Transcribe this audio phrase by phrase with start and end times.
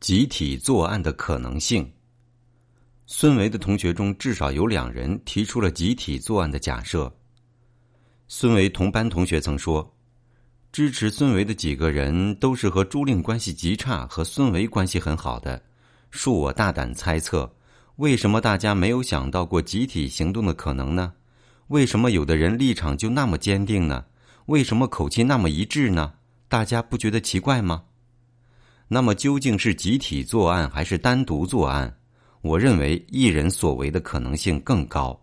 [0.00, 1.90] 集体作案的可能性。
[3.06, 7.12] 孙维的同学中至少有两人提出了集体作案的假设。
[8.28, 9.92] 孙维同班同学曾说，
[10.70, 15.60] 支持孙维的几个人都是和朱令关系极差和孙维关系很好的。
[16.12, 17.52] 恕我大胆猜测，
[17.96, 21.12] 为什么大家没有想到过集体行动的可能呢？
[21.66, 24.04] 为什么有的人立场就那么坚定呢？
[24.46, 26.14] 为什么口气那么一致呢？
[26.46, 27.82] 大家不觉得奇怪吗？
[28.90, 31.94] 那么究竟是集体作案还是单独作案？
[32.40, 35.18] 我认为一人所为的可能性更高。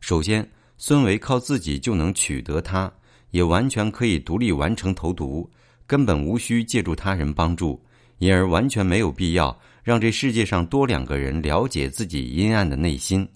[0.00, 2.92] 首先，孙维靠自己就能取得他，
[3.30, 5.48] 也完全可以独立完成投毒，
[5.86, 7.80] 根本无需借助他人帮助，
[8.18, 13.26] 因而完全没有必要让这世界上多两个人了解自己阴暗的内心。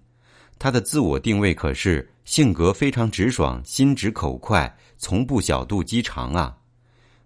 [0.59, 6.57] 他的自我定位可是性格非常直爽、心直口快，从不小肚鸡肠啊。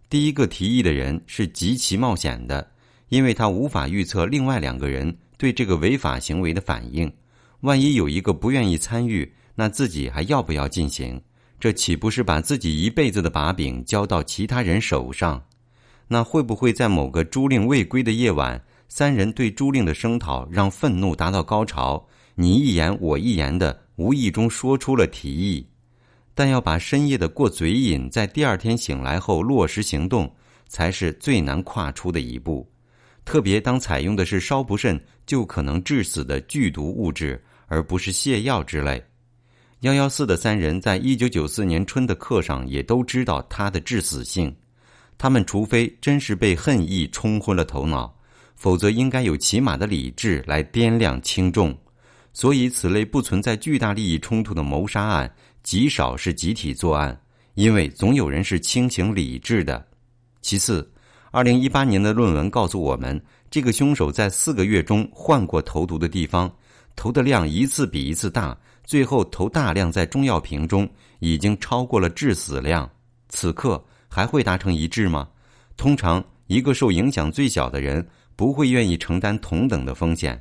[0.08, 2.70] 第一个提议的人是极其冒险的，
[3.08, 7.12] 因为他无法预测另外两个人对这个违法行为的反应。
[7.60, 11.20] 万一有一个不愿意参与，那自己还要不要进行？
[11.58, 15.42] 这岂不是把自己一辈子的把柄交到其他人手上？
[16.06, 25.66] 那会不会在某个朱令未归的夜晚，三人对朱令的声讨让愤怒达到高潮，你一言我一言的，无意中说出了提议？
[26.34, 30.28] 但要把深夜的过嘴瘾在第二天醒来后落实行动，
[30.66, 32.68] 才是最难跨出的一步。
[33.24, 39.02] 特别当采用的是稍不慎就可能致死的剧毒物质，而不是泻药之类。
[39.80, 44.54] 幺幺四的三人在一九九四年春的课上也都知道它的致死性。
[45.16, 48.12] 他们除非真是被恨意冲昏了头脑，
[48.56, 51.72] 否则应该有起码的理智来掂量轻重。
[52.32, 55.32] 所以，此类不存在巨大利益冲突的谋杀案。
[55.64, 57.18] 极少是集体作案，
[57.54, 59.82] 因为总有人是清醒理智的。
[60.42, 60.88] 其次，
[61.30, 63.18] 二零一八年的论文告诉我们，
[63.50, 66.54] 这个凶手在四个月中换过投毒的地方，
[66.94, 70.86] 投的量一次比一次大，最后投大量在中药瓶中，
[71.18, 72.88] 已经超过了致死量。
[73.30, 75.26] 此刻还会达成一致吗？
[75.78, 78.06] 通常，一个受影响最小的人
[78.36, 80.38] 不会愿意承担同等的风险。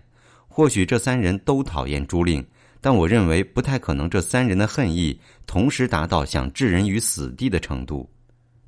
[0.49, 2.45] 或许这三人都讨厌朱令。
[2.83, 5.17] 但我认为不太可能，这三人的恨意
[5.47, 8.11] 同时达到想置人于死地的程度。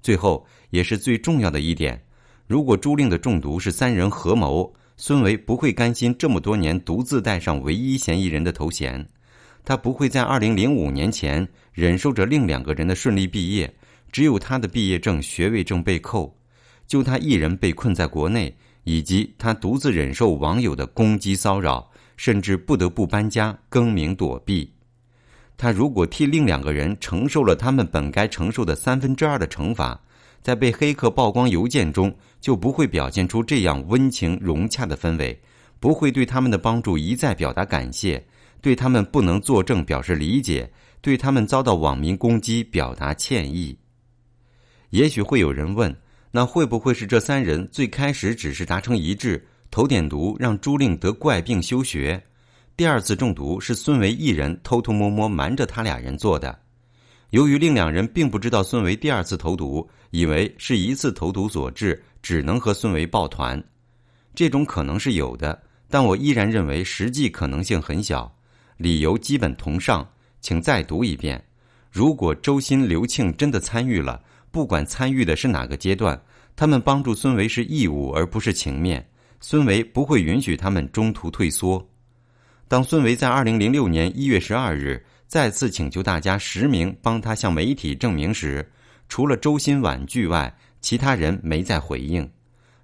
[0.02, 2.02] 最后也是最重要的一点：
[2.48, 9.06] 如果朱令的中毒是三人合谋，孙维不会甘心这么多年独自带上唯一嫌疑人的头衔，
[9.66, 13.76] 他不会在二零零五年前忍受着另两个人的顺利毕业，
[14.14, 16.34] 只有他的毕业证、学位证被扣，
[16.88, 18.56] 就他一人被困在国内，
[18.86, 21.92] 以及他独自忍受网友的攻击骚扰。
[22.18, 24.72] 甚至不得不搬家更名躲避。
[25.58, 30.00] 他如果替另两个人承受了他们本该承受的三分之二的惩罚，
[30.42, 35.40] 在被黑客曝光邮件中，就不会表现出这样温情融洽的氛围，
[35.80, 38.24] 不会对他们的帮助一再表达感谢，
[38.62, 40.70] 对他们不能作证表示理解，
[41.02, 43.78] 对他们遭到网民攻击表达歉意。
[44.90, 45.96] 也许会有人问：
[46.32, 49.48] 那会不会是这三人最开始只是达成一致？
[49.76, 52.24] 投点毒让朱令得怪病休学，
[52.78, 56.58] 第二次中毒是孙维一人偷偷摸摸瞒着他俩人做的。
[57.32, 63.62] 由于另两人并不知道孙维第二次投毒，以为是一次投毒所致，只能和孙维抱团。
[64.34, 68.34] 这种可能是有的，但我依然认为实际可能性很小。
[68.78, 70.10] 理由基本同上，
[70.40, 71.44] 请再读一遍。
[71.92, 76.18] 如果周鑫、刘庆真的参与了，不管参与的是哪个阶段，
[76.56, 79.06] 他们帮助孙维是义务而不是情面。
[79.48, 81.88] 孙维不会允许他们中途退缩。
[82.68, 88.68] 当孙维在二零零六年一月十二日再次请求大家实名帮他向媒体证明时，
[89.08, 90.52] 除了周鑫婉拒外，
[90.82, 92.28] 其他人没再回应。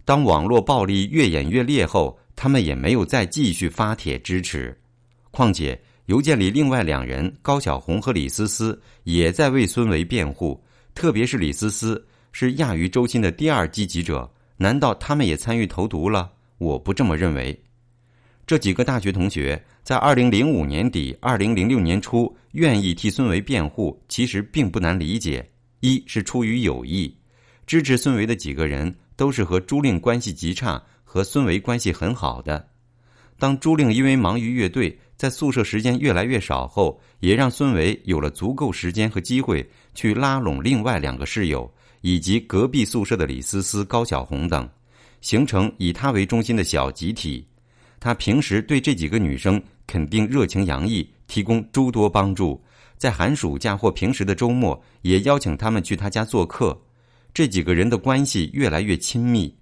[0.05, 4.79] 当网络暴力越演越烈后，他们也没有再继续发帖支持。
[5.31, 10.63] 况且邮件里另外两人高晓红和李思思也在为孙维辩护，
[10.93, 16.31] 特别是李思思是亚于周鑫的第二积极者，难道他们也参与投毒了？
[16.61, 17.59] 我不这么认为。
[18.45, 25.43] 这几个大学同学在二零零五年底、二零零六年初愿意替孙维辩护，其实并不难理解。
[25.79, 27.11] 一是出于友谊，
[27.65, 32.63] 支持孙维的几个人都是和朱令关系极差、和孙维关系很好的。
[33.39, 44.69] 当朱令因为忙于乐队，在宿舍时间越来越少后，也让孙维有了足够时间和机会去拉拢另外两个室友，以及隔壁宿舍的李思思、高晓红等。
[45.21, 47.47] 形成以他为中心的小集体，
[47.99, 52.61] 他平时对这几个女生肯定热情洋溢，提供诸多帮助。
[52.97, 56.79] 在寒暑假或平时的周末，也邀请他们去他家做客。
[57.33, 59.55] 这几个人的关系越来越亲密。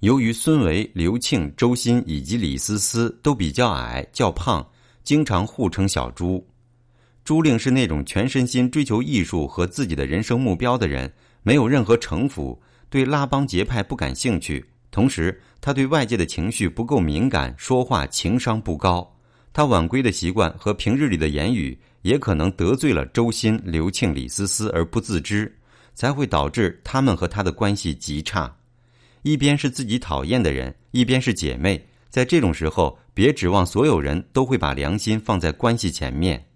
[0.00, 4.66] 由于孙维、刘庆、周鑫以及李思思都比较矮、较胖，
[5.02, 6.46] 经常互称小朱。
[7.24, 11.12] 朱令是那种全身心追求艺术和自己的人生目标的人，
[11.42, 14.64] 没有任何城府，对拉帮结派不感兴趣。
[14.90, 19.12] 同时，他对外界的情绪不够敏感，说话情商不高。
[19.52, 25.50] 他晚归的习惯和平日里的言语，也可能得罪了周新、刘庆、李思思而不自知，
[25.94, 28.54] 才会导致他们和他的关系极差。
[29.22, 36.46] 一边是自己讨厌的人，一边是姐妹，在这种时候，别指望所有人都会把良心放在关系前面。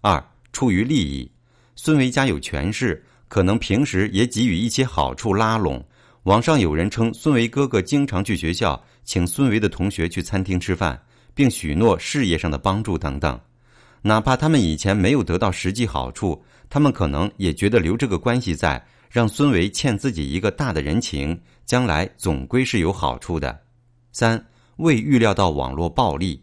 [0.00, 1.30] 二，出于利益，
[1.76, 5.84] 孙维家有权势，可能平时也给予一些好处拉拢。
[6.26, 11.00] 网上有人称孙维哥哥经常去学校，请孙维的同学去餐厅吃饭，
[11.36, 13.38] 并许诺事业上的帮助等等。
[14.02, 23.56] 哪怕他们以前没有得到实际好处，他们可能也觉得留这个关系在，让孙维欠自己一个大的人情，将来总归是有好处的。
[24.10, 24.44] 三，
[24.78, 26.42] 未预料到网络暴力，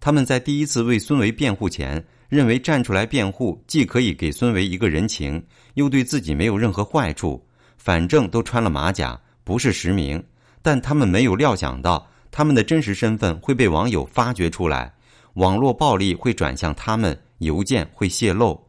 [0.00, 2.04] 他们在第一次为孙维辩护前。
[2.28, 5.44] 认为站出来辩护，既可以给孙维一个人情，
[5.74, 7.44] 又对自己没有任何坏处。
[7.82, 10.22] 反正都穿了马甲，不是实名。
[10.60, 14.92] 但他们没有料想到，他们的真实身份会被网友发掘出来，
[15.34, 18.62] 网络暴力会转向他们，邮件会泄露。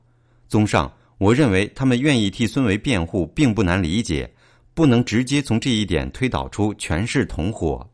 [0.47, 4.31] 综上，我认为他们愿意替孙维辩护，并不难理解。
[4.73, 7.85] 不能直接从这一点推导出全是同伙。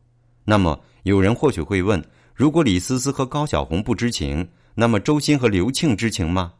[0.45, 1.99] 那么，有人或许会问：
[2.35, 4.47] 如果李思思和高晓红不知情？
[4.75, 6.53] 那么，周鑫和刘庆知情吗？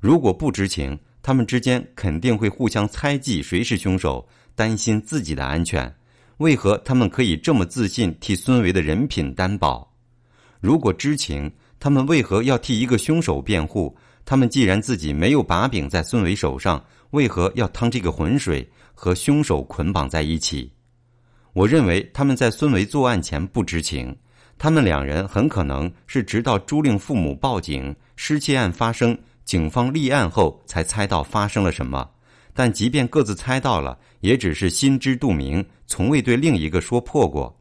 [0.00, 5.94] 如果不知情，他们之间肯定会互相猜忌谁是凶手，担心自己的安全。
[6.38, 9.92] 为何他们可以这么自信替孙维的人品担保？
[10.60, 11.50] 如果知情，
[11.80, 13.96] 他们为何要替一个凶手辩护？
[14.24, 20.70] 他们既然自己没有把柄在孙维手上，为何要趟这个浑水和凶手捆绑在一起？
[21.52, 24.16] 我认为他们在孙维作案前不知情。
[24.58, 29.16] 他们两人很可能是直到朱令父母报警、失窃案发生、
[29.48, 32.06] 警方立案后，才猜到发生了什么。
[32.52, 37.58] 但即便各自猜到了，也只是心知肚明，从未对另一个说破过。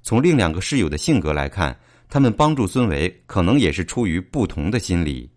[0.00, 1.76] 从另两个室友的性格来看，
[2.08, 5.28] 他们帮助孙维，可能也是出于不同的心理。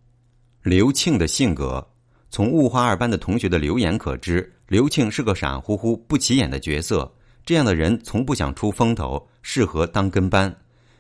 [0.62, 1.84] 刘庆的性格，
[2.30, 7.12] 从物化二班的同学的留言可知，刘庆是个傻乎乎、不起眼的角色。
[7.44, 10.56] 这样的人从不想出风头，适合当跟班。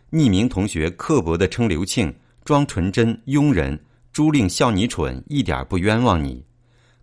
[0.09, 2.11] 匿名同学刻薄的称刘庆
[2.43, 3.79] 装纯真庸人，
[4.17, 6.43] 朱令笑你蠢，一点不冤枉你。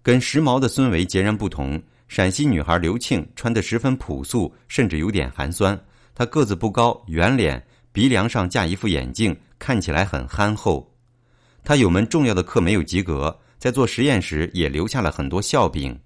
[0.02, 5.81] 跟时髦的孙维截然不同，陕西女孩刘庆穿得十分朴素，甚至有点寒酸。
[6.12, 10.93] 她个子不高，圆脸，鼻梁上架一副眼镜，看起来很憨厚。
[11.62, 15.96] 她有门重要的课没有及格，在做实验时也留下了很多笑柄。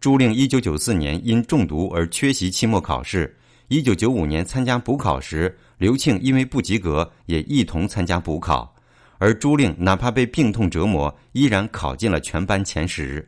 [0.00, 3.36] 朱令一九九四年因中毒而缺席期末考试，
[3.68, 5.54] 一九九五年参加补考时。
[5.76, 8.73] 刘庆因为不及格，也一同参加补考，
[9.24, 13.26] 而朱令哪怕被病痛折磨，依然考进了全班前十。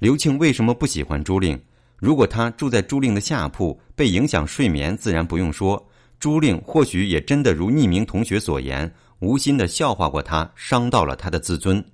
[0.00, 1.56] 刘庆为什么不喜欢朱令？
[1.98, 5.80] 如果他住在朱令的下铺，被影响睡眠，自然不用说。
[6.18, 11.84] 朱令或许也真的如匿名同学所言，无心的笑话过他，伤到了他的自尊。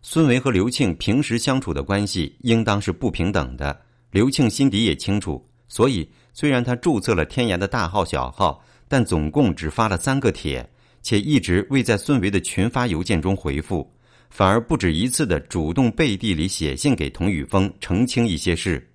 [0.00, 3.76] 孙维和刘庆平时相处的关系，应当是不平等的。
[4.12, 8.62] 刘庆心底也清楚，所以虽然他注册了天涯的大号小号。
[8.88, 10.68] 但总共只发了三个帖，
[11.02, 13.92] 且一直未在孙维的群发邮件中回复，
[14.30, 18.88] 反而不止一次的主动背地里写信给童宇峰澄清一些事。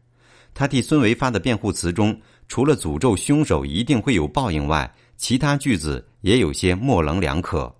[0.53, 7.71] 他替孙维发的辩护词中，除了诅咒凶手一定会有报应外，其他句子也有些模棱两可。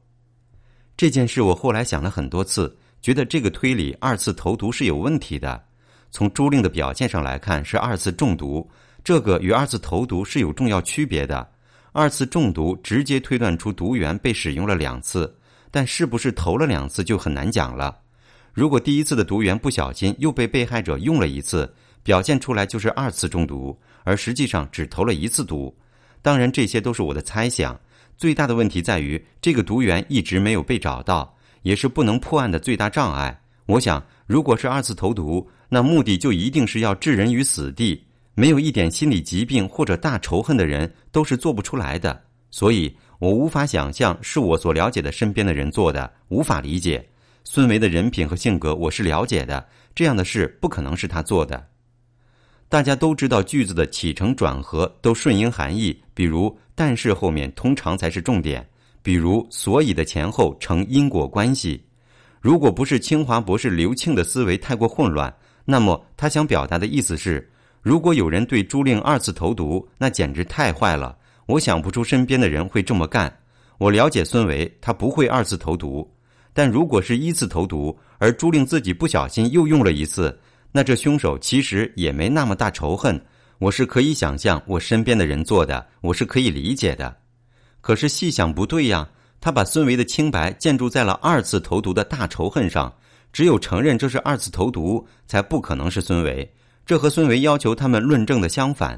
[0.95, 5.63] 这件事我后来想了很多次，觉得这个推理二次投毒是有问题的。
[6.11, 8.67] 从朱令的表现上来看，是二次中毒，
[9.03, 11.47] 这个与二次投毒是有重要区别的。
[11.97, 15.35] 二次中毒直接推断出毒源被使用了两次，
[15.71, 17.97] 但是不是投了两次就很难讲了。
[18.53, 21.67] 如果第一次的毒源不小心又被被害者用了一次，
[22.03, 25.75] 表现出来就是二次中毒，而实际上只投了一次毒。
[26.21, 27.75] 当然，这些都是我的猜想。
[28.15, 33.41] 最大的问题在于这个毒源一直没有被找到，也是不能破案的最大障碍。
[33.65, 38.03] 我想，如果是二次投毒，那目的就一定是要置人于死地。
[38.39, 47.03] 没有一点心理疾病或者大仇恨的人都是做不出来的，所以我无法想象是我所了解的身边的人做的，无法理解。
[47.43, 51.65] 孙维的人品和性格我是了解的，这样的事不可能是他做的。
[52.69, 58.63] 大家都知道句子的起承转合都顺应含义，比如但是后面通常才是重点，
[59.01, 61.83] 比如所以的前后成因果关系。
[62.39, 67.51] 如果不是清华博士刘庆的思维太过混乱，那么他想表达的意思是。
[67.87, 71.17] 如果有人对朱令二次投毒，那简直太坏了。
[71.45, 73.33] 我想不出身边的人会这么干。
[73.77, 76.05] 我了解孙维，他不会二次投毒。
[76.51, 80.37] 但如果是一次投毒，而朱令自己不小心又用了一次，
[80.73, 83.17] 那这凶手其实也没那么大仇恨。
[83.57, 87.15] 我是可以想象我身边的人做的，我是可以理解的。
[87.79, 89.07] 可是细想不对呀，
[89.39, 92.93] 他把孙维的清白建筑在了二次投毒的大仇恨上。
[93.31, 96.53] 只有承认这是二次投毒，才不可能是孙维。
[96.87, 98.97] 这和孙维要求他们论证的相反。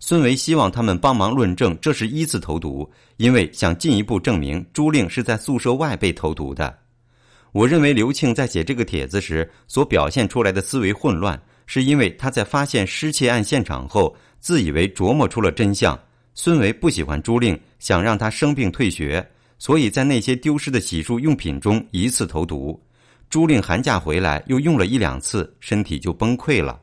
[0.00, 6.74] 孙维希望他们帮忙论证这是一次投毒，因为想进一步证明朱令是在宿舍外被投毒的。
[7.52, 15.98] 我认为刘庆在写这个帖子时所表现出来的思维混乱，是因为他在发现失窃案现场后，自以为琢磨出了真相。
[16.34, 19.26] 孙维不喜欢朱令，想让他生病退学，
[19.58, 22.82] 所以在那些丢失的洗漱用品中一次投毒。
[23.28, 26.80] 朱令寒假回来又用了一两次，身体就崩溃了。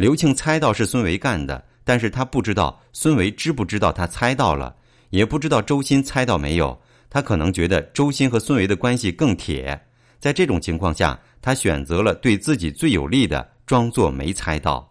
[0.00, 4.74] 刘庆猜到是孙维干的，但是他不知道孙维知不知道他猜到了，
[5.10, 6.80] 也不知道周鑫猜到没有。
[7.10, 9.78] 他可能觉得周鑫和孙维的关系更铁，
[10.18, 14.90] 在这种情况下，他选择了对自己最有利的，装作没猜到。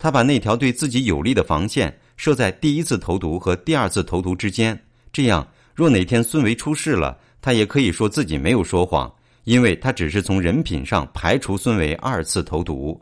[0.00, 4.76] 他把那条对自己有利的防线设在第一次投毒和第二次投毒之间，
[5.12, 9.08] 这样若哪天孙维出事了，他也可以说自己没有说谎。
[9.44, 13.00] 因为他只是从人品上排除孙维二次投毒。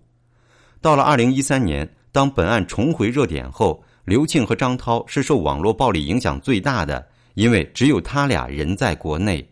[0.83, 9.49] 到了二零一三年，当本案重回热点后，刘庆和张涛是受网络暴力影响最大的，因为只有他俩人在国内。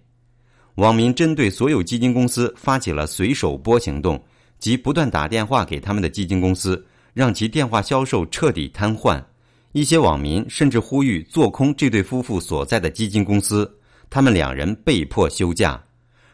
[0.74, 4.20] 网民针对所有基金公司发起了随手播行动，
[4.58, 6.84] 即不断打电话给他们的基金公司，
[7.14, 9.22] 让其电话销售彻底瘫痪。
[9.70, 13.72] 一些网民甚至呼吁做空这对夫妇所在的基金公司，
[14.10, 15.80] 他们两人被迫休假。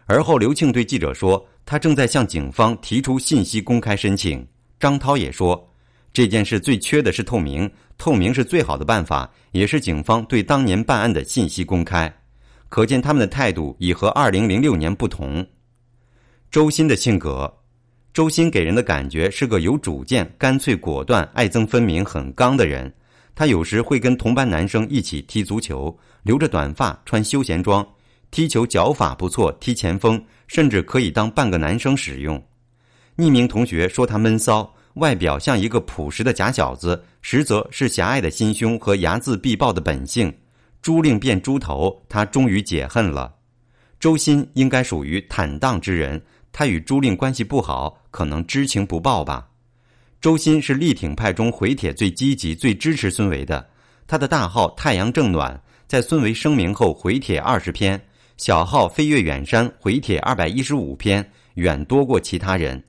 [0.07, 4.43] 而后，刘庆对记者说：“他正在向警方提出信息公开申请。”
[4.79, 5.69] 张涛也说
[6.13, 12.13] ：“这件事最缺的是透明，透明是最好的办法，也是警方对当年办案的信息公开。”
[12.69, 15.47] 可见他们的态度已和二零零六年不同。
[16.51, 17.53] 周鑫的性格，
[18.13, 22.93] 周鑫给人的感觉是个有主见、干脆果断、爱憎分明、很刚的人。
[23.37, 27.87] 他有时会跟同班男生一起踢足球，留着短发，穿休闲装。
[28.33, 32.43] 踢球脚法不错，踢前锋甚至可以当半个男生使用。
[33.17, 40.33] 匿名同学说他闷骚，外表像一个朴实的假小子，实则是狭隘的心胸和睚眦必报的本性。
[40.83, 43.35] 朱令变猪头，他终于解恨了。
[43.99, 49.49] 周鑫应该属于坦荡之人，他与朱令关系不好，可能知情不报吧。
[50.21, 53.67] 周鑫是力挺派中回帖最积极、最支持孙维的，
[54.07, 55.59] 他的大号“太阳正暖”
[55.89, 58.01] 在孙维声明后回帖二十篇。
[58.37, 62.83] 小号飞越远山回帖二百一十五篇，远多过其他人。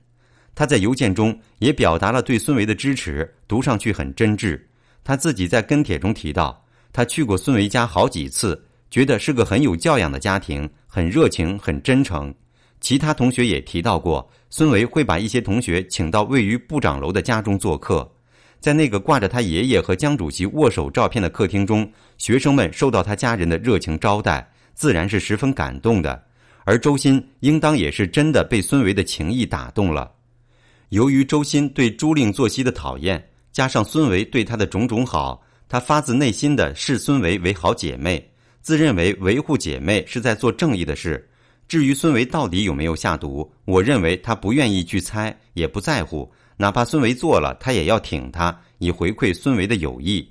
[0.58, 4.60] 他在邮件中也表达了对孙维的支持，读上去很真挚。
[5.04, 8.60] 他自己在跟帖中提到，他去过孙维家好几次，
[8.90, 12.34] 觉得是个很有教养的家庭，很热情，很真诚。
[12.80, 18.10] 其他同学也提到过，孙维会把一些同学请到位于部长楼的家中做客，
[18.58, 24.44] 在那个挂着他爷爷和江主席握手照片的客厅中，学生们受到他家人的热情招待。
[24.74, 26.20] 自然是十分感动的，
[26.64, 30.17] 而周鑫应当也是真的被孙维的情谊打动了。
[30.90, 38.30] 由于周鑫对朱令作息的讨厌，加上孙维对他的种种好，他发自内心的视孙维为好姐妹，
[38.60, 41.28] 自认为维护姐妹是在做正义的事。
[41.66, 46.30] 至于孙维到底有没有下毒，我认为他不愿意去猜，也不在乎。
[46.56, 50.26] 哪怕孙维做了，他也要挺他，以回馈孙维的友谊。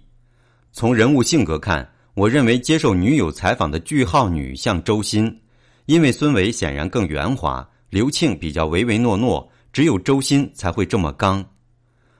[0.72, 1.88] 从人物性格看。
[2.18, 5.32] 我认为接受女友采访的句号女像周鑫，
[5.86, 11.46] 因为孙维显然更圆滑，刘庆比较唯唯诺诺，只有周鑫才会这么刚。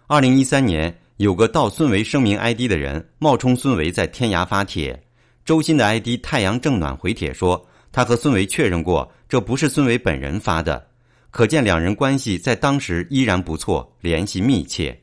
[0.06, 5.04] 二零一三年，有个盗孙维声明 ID 的人冒充孙维在天涯发帖，
[5.44, 10.88] 周鑫的 ID 太阳正暖回帖说他和孙维确认过，这不是孙维本人发的，
[11.32, 14.96] 可见两人关系在当时依然不错，联系密切。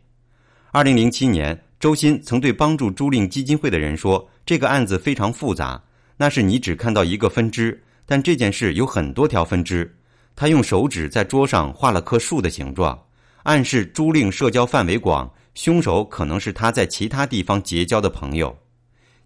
[0.70, 4.30] 二零零七年，周鑫曾对帮助朱令基金会的人说。
[4.46, 5.82] 这个案子非常复杂，
[6.16, 9.92] 那是你只看到一个分支，但这件事有很多条分支。
[10.36, 13.00] 他用手指在桌上画了棵树的形状，
[13.44, 18.56] 暗示朱令社交范围广，凶手可能是他在其他地方结交的朋友。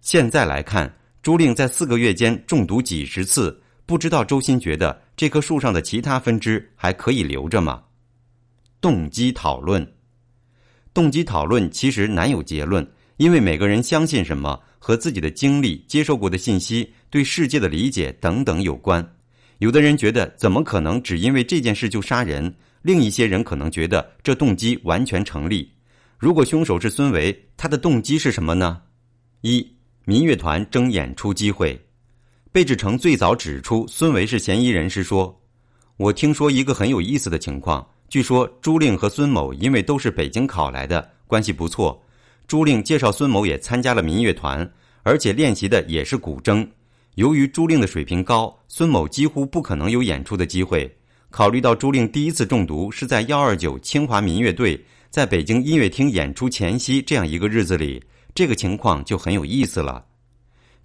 [0.01, 7.83] 现在来看，朱令在四个月间中毒几十次，不知道周鑫觉得这棵树上的其他分支还可以留着吗？
[8.79, 9.85] 动机讨论，
[10.93, 12.87] 动机讨论其实难有结论，
[13.17, 14.59] 因为每个人相信什么。
[14.81, 19.05] 和自己的经历、接受过的信息、对世界的理解等等有关。
[19.59, 22.53] 有的人觉得怎么可能只因为这件事就杀人？
[22.81, 25.69] 另一些人可能觉得这动机完全成立。
[26.17, 28.81] 如果凶手是孙维，他的动机是什么呢？
[29.41, 29.65] 一
[30.05, 31.79] 民乐团争演出机会。
[32.53, 35.37] 贝志成最早指出孙维是嫌疑人时说
[35.97, 42.01] ：“我听说一个很有意思的情况，据说朱令和孙某因为都是北京考来的，关系不错。
[42.47, 44.67] 朱令介绍孙某也参加了民乐团，
[45.03, 46.65] 而且练习的也是古筝。
[47.19, 50.89] 由于朱令的水平高，孙某几乎不可能有演出的机会。
[51.29, 58.01] 考虑到朱令第一次中毒是在幺二九清华民乐队在北京音乐厅演出前夕这样一个日子里，
[58.33, 60.05] 这个情况就很有意思了。”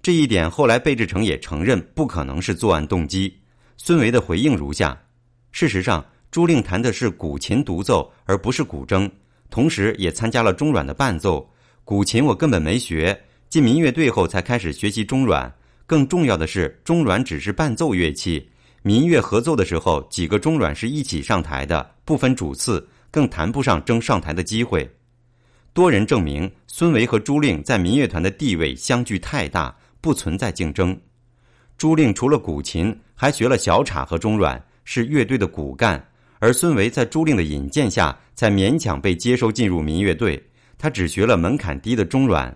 [0.03, 3.33] 这一点后来贝志成也承认不可能是作案动机。
[3.77, 5.01] 孙维的回应如下：
[5.53, 9.09] 事实上，朱令弹的是古琴独奏，而不是古筝，
[9.51, 11.49] 同时也参加了中阮的伴奏。
[11.85, 13.17] 古琴我根本没学，
[13.49, 15.55] 进民乐队后才开始学习中阮。
[15.87, 18.49] 更重要的是，中阮只是伴奏乐器，
[18.83, 24.89] 民乐合奏的时候，几个中阮是一起上台的，不分主次，更谈不上争上台的机会。
[25.73, 29.75] 多人证明，孙维和朱令在民乐团的地位相距太大。
[30.05, 30.95] 不存在竞争。
[31.79, 36.07] 朱令除了古琴，还学了小镲和中阮，是乐队的骨干。
[36.41, 40.39] 而孙维在朱令的引荐下，才勉强被接收进入民乐队。
[40.77, 42.55] 他只学了门槛低的中阮，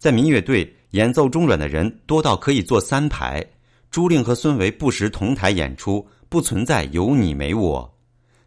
[0.00, 3.44] 在民乐队演奏中阮的人多到可以坐三排。
[3.90, 7.98] 朱令和孙维不时同台演出，不存在有你没我。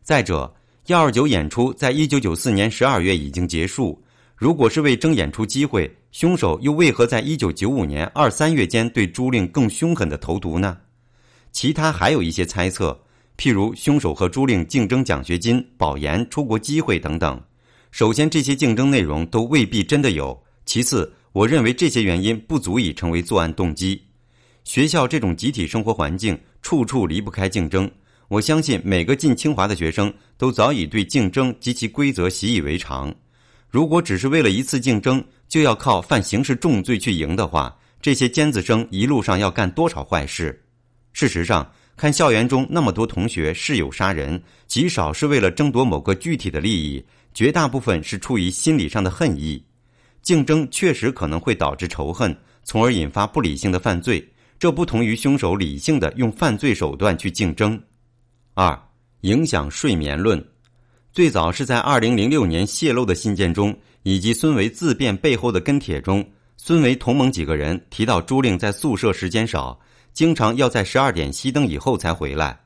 [0.01, 0.51] 再者，
[0.87, 4.01] 幺二九演出在一九九四年十二月已经结束。
[4.35, 10.75] 如果是为争演出机会，凶手又为何在一九九五年二三月间对朱令更凶狠的投毒呢？
[11.51, 12.99] 其他还有一些猜测，
[13.37, 17.39] 譬如凶手和朱令竞争奖学金、保研、出国机会等等。
[17.91, 23.99] 首先，这些竞争内容都未必真的有；其次，我认为这些原因不足以成为作案动机。
[24.63, 27.89] 学校这种集体生活环境，处处离不开竞争。
[28.27, 33.13] 我相信每个进清华的学生都早已对竞争及其规则习以为常。
[33.67, 40.63] 如果只是为了一次竞争就要靠犯刑事重罪去赢的话，这些尖子生一路上要干多少坏事？
[41.13, 49.63] 事实上，看校园中那么多同学室友杀人，极少是为了争夺某个具体的利益，绝大部分是出于心理上的恨意。
[50.23, 54.25] 竞争确实可能会导致仇恨，从而引发不理性的犯罪。
[54.57, 57.79] 这不同于凶手理性的用犯罪手段去竞争。
[58.53, 58.81] 二、
[59.21, 60.41] 影响睡眠论。
[61.11, 69.77] 最早是在二零零六年泄露的信件中，以及孙维自辩背后的跟帖中，孙维同盟几个人提到朱令在宿舍时间少，
[70.13, 72.57] 经常要在十二点熄灯以后才回来。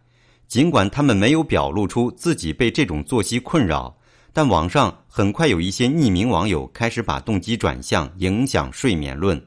[0.48, 3.97] 尽管他们没有表露出自己被这种作息困扰，
[4.38, 9.44] 但网上很快有一些匿名网友开始把动机转向影响睡眠论。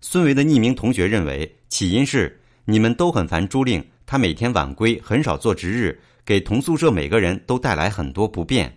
[0.00, 5.96] 孙维的匿名同学认为，起因是你们都很烦朱令，他每天晚归，很少做值日。
[6.26, 8.76] 给同宿舍每个人都带来很多不便，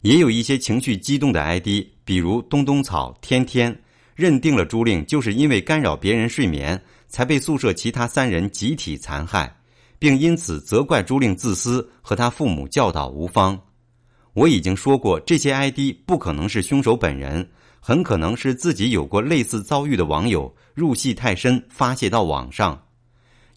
[0.00, 3.78] 也有一些情绪激动的 ID，比如东东草、天天，
[4.14, 9.54] 认定了朱令就是因为干扰别人睡眠，才被宿舍其他三人集体残害，
[9.98, 13.60] 并因此责怪朱令自私和他父母教导无方。
[14.34, 22.80] 我已经说过，这些 ID 不可能是凶手本人，很可能是自己有过类似遭遇的网友入戏太深，发泄到网上。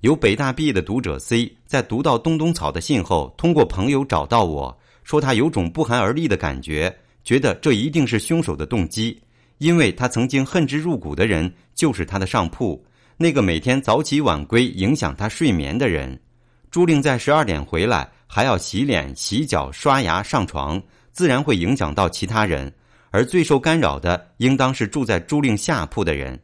[0.02, 9.20] 有北大毕业的读者 C 在读到东东草的信后，通过朋友找到我说，他有种不寒而栗的感觉，觉得这一定是凶手的动机，
[9.58, 12.86] 因为他曾经恨之入骨的人就是他的上铺，
[13.18, 16.20] 那个每天早起晚归、影响他睡眠的人。
[16.69, 22.71] 朱令在十二点回来，还要洗脸、洗脚、刷牙、上床，自然会影响到其他人，
[23.10, 26.39] 而最受干扰的应当是住在朱令下铺的人，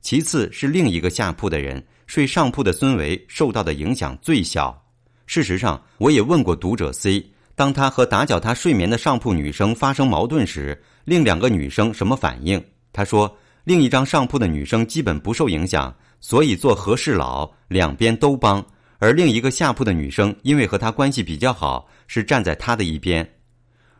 [0.00, 1.82] 其次是另一个下铺的人。
[2.06, 4.82] 睡上铺的孙维受到的影响最小。
[5.26, 7.22] 事实上，我也问过读者 C，
[7.54, 12.64] 当他和打搅他睡眠的上铺女生发生矛盾时，另两个女生什么反应？
[12.94, 18.64] 他说，另一张上铺的女生基本不受影响，所以做和事佬，两边都帮。
[18.98, 23.28] 而另一个下铺的女生因为和他关系比较好，是站在他的一边。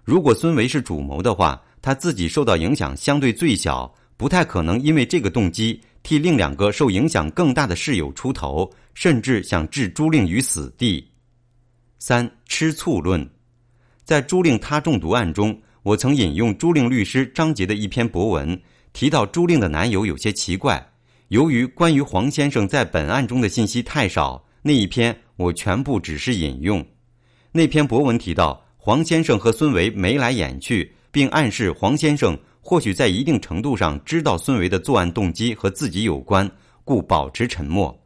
[0.04, 5.80] 如果孙维是主谋的话，他自己受到影响相对最小，不太可能因为这个动机。
[6.04, 11.06] 替另两个受影响更大的室友出头，甚至想置朱令于死地。
[11.98, 13.28] 三吃醋论，
[14.04, 18.58] 在朱令他中毒案中，我曾引用朱令律师张杰的一篇博文，
[18.94, 20.82] 提到朱令的男友有些奇怪。
[21.28, 26.85] 由于关于黄先生在本案中的信息太少，那一篇我全部只是引用。
[27.52, 32.38] 那篇博文提到黄先生和孙维眉来眼去，并暗示黄先生。
[32.61, 36.46] 或许在一定程度上知道孙维的作案动机和自己有关，
[36.85, 37.98] 故保持沉默。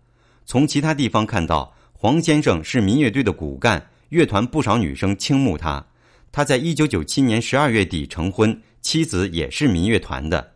[0.46, 5.84] 从其他地方看到，黄先生是民乐队的骨干，乐团不少女生倾慕他。
[6.30, 10.52] 他在一九九七年十二月底成婚，妻子也是民乐团的。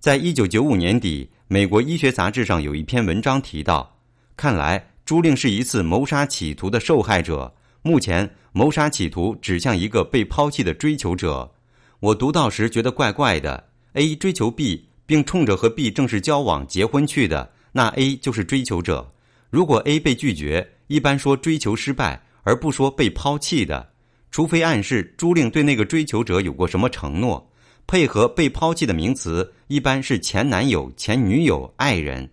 [0.00, 3.94] 在一九九五年底，美国医学杂志上有一篇文章提到，
[4.38, 7.52] 看来朱令是一次谋杀企图的受害者。
[7.82, 11.52] 目前，谋杀企图指向一个被抛弃的追求者。
[12.00, 13.62] 我读到时觉得怪怪的。
[13.92, 19.12] A 追求 B，并冲着和 B 正式交往、结婚去的，那 A 就是追求者。
[19.50, 23.90] 如果 A 被拒绝，一般说追求失败，而不说被抛弃的，
[24.30, 27.50] 除非暗示朱令对那个追求者有过什么承诺。
[27.86, 32.28] 配合被抛弃的名词一般是前男友、前女友、爱人。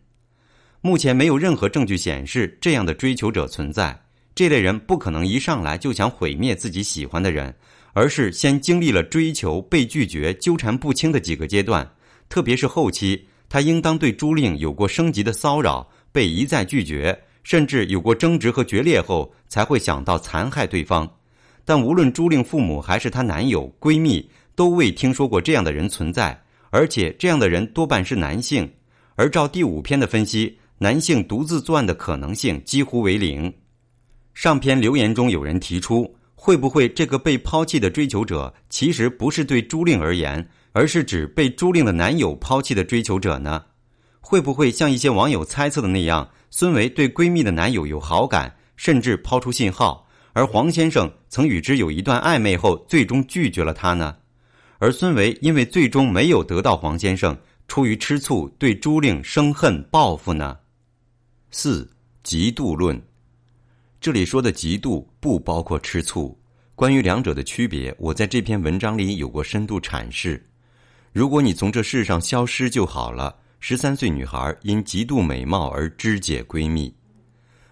[0.81, 3.97] 目前没有任何证据显示这样的追求者存在。
[4.33, 7.53] 这类人不可能一上来就想毁灭自己喜欢的人，
[7.93, 11.87] 而是先经历了追求、被拒绝、纠缠不清的几个阶段。
[12.27, 21.09] 特别是后期，他应当对朱令有过升级的骚扰，被一再拒绝，甚至有过争执和决裂后，才会想到残害对方。
[21.63, 24.29] 但无论朱令父母还是她男友、闺蜜。
[24.53, 26.39] 都未听说过这样的人存在，
[26.71, 28.69] 而且这样的人多半是男性。
[29.15, 33.53] 而照第五篇的分析，男性独自作案的可能性几乎为零。
[34.33, 43.63] 上篇留言中有人提出，会不会这个被抛弃的追求者其实不是对朱令而言，而是指被朱令的男友抛弃的追求者呢？
[44.21, 54.15] 会不会像一些网友猜测的那样，孙维对闺蜜的男友有好感，甚至抛出信号，而黄先生曾与之有一段暧昧后，最终拒绝了他呢？
[54.79, 60.57] 而孙维因为最终没有得到黄先生，出于吃醋对朱令生恨报复呢？
[61.53, 61.87] 四
[62.23, 62.99] 嫉妒论，
[63.99, 66.35] 这里说的嫉妒不包括吃醋。
[66.75, 70.41] 关于两者的区别，我在这篇文章里有过深度阐释。
[71.11, 73.35] 如果你从这世上消失就好了。
[73.63, 76.91] 十三岁女孩因嫉妒美貌而肢解闺蜜，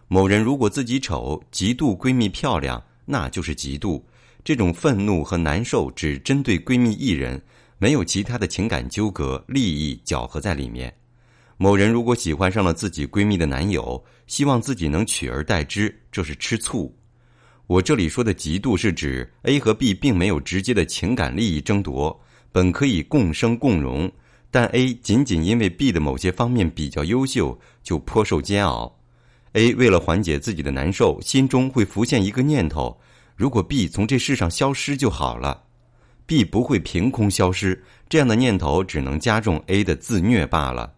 [0.07, 3.99] 某人如果自己丑，嫉妒闺蜜漂亮，那就是嫉妒。
[4.43, 7.41] 这种愤怒和难受只针对闺蜜一人，
[7.79, 10.93] 没有其他的情感纠葛、利益搅和在里面。
[11.61, 16.95] 某人如果喜欢上了自己闺蜜的男友，希望自己能取而代之，这是吃醋。
[17.67, 22.17] 我这里说的嫉妒，是指 A 和 B 并没有直接的情感利益争夺，
[22.53, 24.09] 本可以共生共荣，
[24.49, 28.97] 但 A 仅仅因为 B 的某些方面比较优秀，就颇受煎熬。
[29.51, 32.97] A 为了缓解自己的难受，心中会浮现一个念头。
[33.35, 35.61] 如果 B 从这世上消失就好了
[36.25, 40.93] ，B 不会凭空消失，这样的念头只能加重 A 的自虐罢了。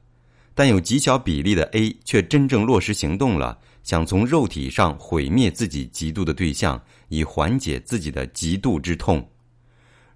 [0.62, 9.28] 但有极小比例的 A 却真正落实行动了，想从肉体上毁灭自己嫉妒的对象，以缓解自己的嫉妒之痛。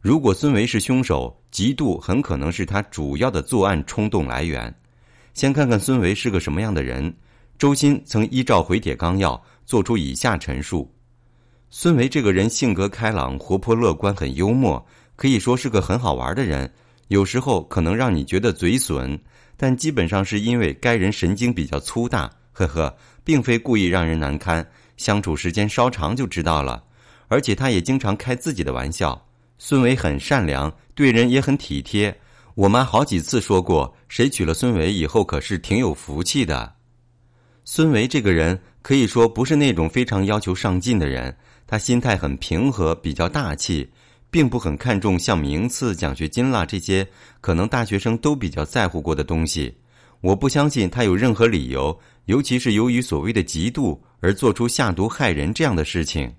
[0.02, 4.72] 如果孙维是凶手，嫉妒很可能是他主要的作案冲动来源。
[5.34, 7.12] 先看看孙维是个什么样的人。
[7.58, 9.34] 周鑫曾依照《回帖纲要》
[9.66, 10.88] 做出以下陈述。
[11.72, 16.72] 孙维这个人性格开朗、活泼乐观、很幽默，可以说是个很好玩的人。
[17.08, 19.20] 有时候可能让你觉得嘴损，
[19.58, 24.66] 但基本上是因为该人神经比较粗大，呵呵，并非故意让人难堪。
[24.98, 26.84] 相处时间稍长就知道了。
[27.28, 29.20] 而且他也经常开自己的玩笑。
[29.58, 32.16] 孙维很善良，对人也很体贴。
[32.54, 36.76] 我妈好几次说过，谁娶了孙维以后可是挺有福气的。
[37.64, 41.36] 孙维这个人可以说不是那种非常要求上进的人。
[41.68, 43.90] 他心态很平和，比较大气，
[44.36, 47.08] 并不很看重像名次、奖学金啦这些
[47.40, 49.74] 可能大学生都比较在乎过的东西。
[50.20, 56.30] 我不相信他有任何理由，尤其是由于所谓的嫉妒而做出下毒害人这样的事情。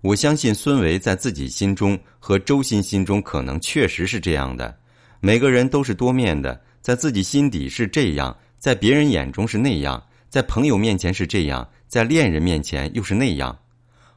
[0.00, 4.76] 我相信孙维在自己心中和周鑫心中可能确实是这样的。
[5.20, 13.56] 每个人都是多面的，在自己心底是这样，在别人眼中是那样，在朋友面前是这样，在恋人面前又是那样。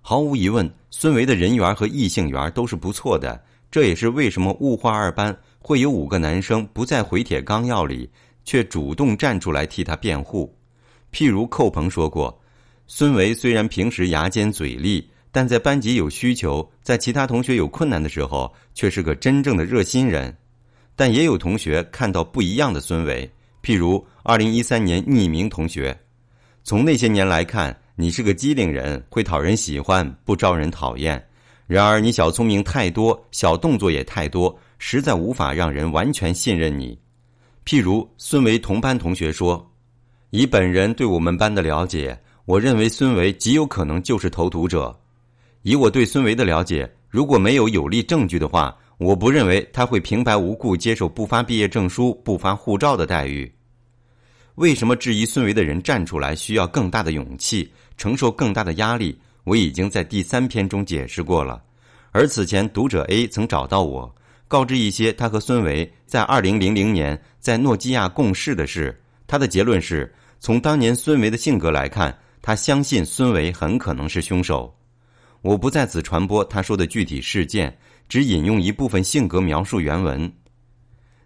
[0.03, 3.39] 毫无疑问，孙维的人缘和异性缘都是不错的。
[3.69, 8.09] 这也是为什么物化二班会有五个男生不在回帖纲要里，
[8.43, 10.53] 却主动站出来替他辩护。
[11.13, 12.37] 譬如寇鹏说过，
[12.87, 20.35] 孙维虽然平时牙尖嘴利，但在班级有需求，在其他同学有困难的时候，却是个真正的热心人。
[20.95, 23.29] 但也有同学看到不一样的孙维，
[23.63, 25.97] 譬如二零一三年匿名同学，
[26.63, 27.77] 从那些年来看。
[27.95, 31.21] 你是个机灵人，会讨人喜欢，不招人讨厌。
[31.67, 36.97] 然而你小聪明太多，小动作也太多，实在无法让人完全信任你。
[37.65, 39.69] 譬如孙维同班同学说
[40.31, 44.97] ：“以本人对我们班的了解，我认为孙维极有可能就是投毒者。
[45.61, 53.51] 以我对孙维的了解，如果没有有力证据的话，我不认为他会平白无故接受不发毕业证书、不发护照的待遇。”
[54.55, 59.15] 为什么质疑孙维的人站出来需要更大的勇气，承受更大的压力？
[59.43, 61.61] 我已经在第三篇中解释过了。
[62.09, 64.11] 而此前读者 A 曾找到我，
[64.47, 68.99] 告知一些他和孙维在二零零零年在诺基亚共事的事。
[69.27, 74.75] 他的结论是从当年孙维的性格来看，他相信孙维很可能是凶手。
[75.43, 77.77] 我不在此传播他说的具体事件，
[78.09, 80.31] 只引用一部分性格描述原文。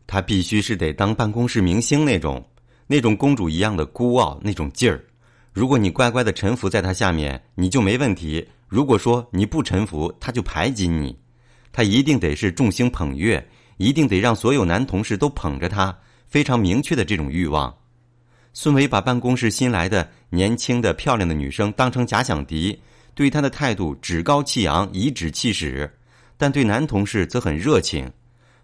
[0.06, 2.46] 他必须是得当办公室明星那种，
[2.86, 5.02] 那种公主一样的孤傲那种劲儿。
[5.56, 11.18] 如果你乖乖的臣服在他下面，你就没问题；如果说你不臣服，他就排挤你。
[11.72, 13.42] 他一定得是众星捧月，
[13.78, 17.74] 一定得让所有男同事都捧着他，非常明确的这种欲望。
[18.52, 22.78] 孙维把办公室新来的年轻的漂亮的女生当成假想敌。
[23.14, 25.90] 对他的态度趾高气扬、颐指气使，
[26.36, 28.12] 但对男同事则很热情。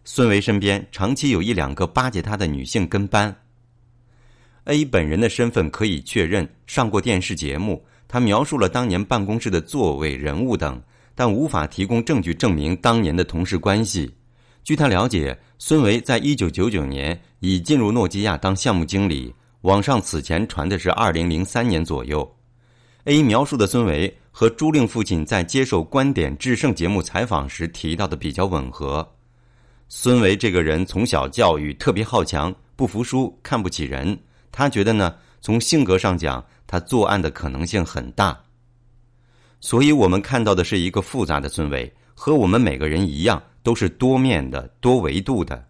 [0.03, 3.33] 孙维身边长期有一两个巴结他的女性跟班。
[4.65, 10.81] A 本人的身份可以确认，上过电视节目，他描述了当年办公室的座位、人物等，
[11.15, 14.13] 但无法提供证据证明当年的同事关系。
[14.63, 22.35] 据他了解，孙维在一九九九年已进入诺基亚当项目经理，网上此前传的是二零零三年左右。
[23.05, 24.13] A 描述的孙维。
[24.33, 29.05] 和朱令父亲在接受《观点制胜》节目采访时提到的比较吻合。
[29.89, 34.17] 孙维这个人从小教育特别好强，不服输，看不起人。
[34.51, 38.37] 他觉得呢，从性格上讲，他作案的可能性很大。
[39.59, 45.63] 所以我们看到的是一个复杂的孙维，和我们每个人一样，都是多面的、多维度的。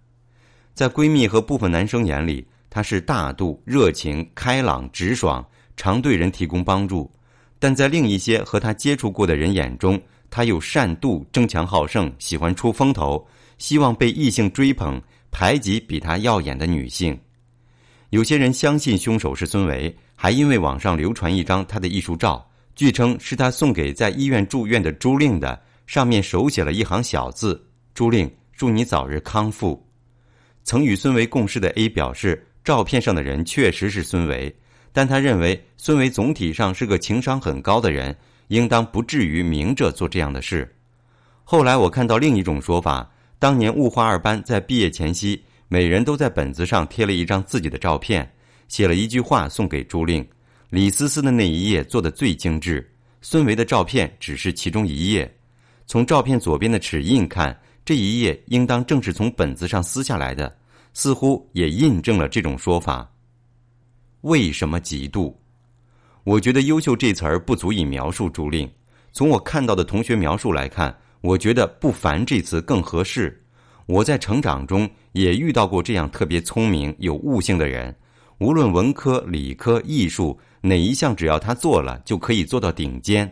[0.73, 7.11] 在闺蜜和部分男生眼里，他是大度、热情、开朗、直爽，常对人提供帮助。
[7.59, 17.19] 但在另一些和他接触过的人眼中，他又善妒、争强好胜，喜欢出风头，希望被异性追捧，排挤比他耀眼的女性。
[18.11, 22.45] 有些人相信凶手是孙维，还因为网上流传一张他的艺术照，
[22.75, 29.81] 据称是他送给在医院住院的朱令的，上面手写了一行小字：“朱令，祝你早日康复。”
[30.65, 34.53] 曾与孙维共事的 A 表示，照片上的人确实是孙维。
[34.91, 38.13] 但他认为孙维总体上是个情商很高的人，
[38.49, 40.69] 应当不至于明着做这样的事。
[41.45, 45.41] 后来我看到另一种说法：当年物化二班在毕业前夕，
[45.73, 48.29] 每人都在本子上贴了一张自己的照片，
[48.67, 50.27] 写了一句话送给朱令。
[50.69, 52.85] 李思思的那一页做的最精致，
[53.21, 55.33] 孙维的照片只是其中一页。
[55.87, 60.53] 从照片左边的齿印看，这一页应当正是从本子上撕下来的，
[60.93, 63.09] 似乎也印证了这种说法。
[64.23, 65.33] 为什么嫉妒？
[66.25, 68.69] 我觉得“优秀”这词儿不足以描述朱令。
[69.13, 73.40] 从我看到的同学描述来看，我觉得“不凡”这词更合适。
[73.87, 77.93] 我在成长中也遇到过这样特别聪明、有悟性的人，
[78.39, 83.31] 无论文科、理科、艺术哪一项，只要他做了，就可以做到顶尖。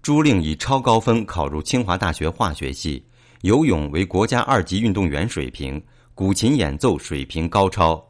[0.00, 3.04] 朱令以超高分考入清华大学化学系，
[3.42, 5.82] 游泳为国家二级运动员水平，
[6.14, 8.02] 古琴演奏水平高超。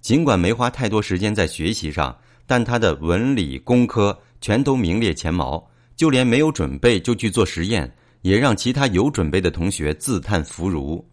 [0.00, 2.16] 尽管没花太多时间在学习上，
[2.46, 5.62] 但他的文理工科全都名列前茅，
[5.96, 7.90] 就连没有准备就去做实验，
[8.22, 11.04] 也让其他有准备的同学自叹弗如。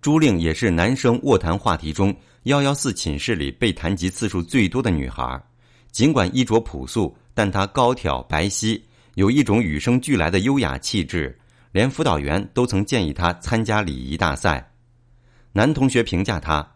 [0.00, 5.42] 朱令也是男生卧谈话题中幺幺四寝室里被谈及次数最多的女孩。
[5.90, 8.80] 尽管衣着朴素，但她高挑白皙，
[9.14, 11.36] 有一种与生俱来的优雅气质，
[11.72, 14.70] 连辅导员都曾建议她参加礼仪大赛。
[15.52, 16.66] 男同学评价她。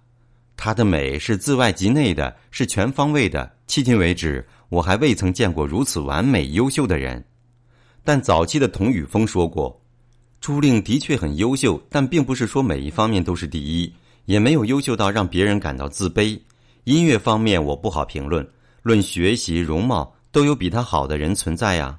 [0.56, 3.50] 她的美是自外及内的，是全方位的。
[3.66, 7.24] 迄今为止，我还未曾见过如此完美优秀的人。
[8.04, 9.79] 但早期的童宇峰说过，
[10.40, 13.92] 朱令的确很优秀，但并不是说每一方面都是第一，
[14.24, 16.40] 也没有优秀到让别人感到自卑。
[16.84, 18.48] 音乐方面我不好评论，
[18.82, 21.98] 论学习、容貌都有比他好的人存在呀。